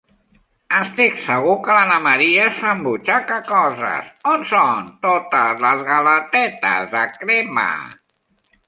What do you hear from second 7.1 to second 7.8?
crema?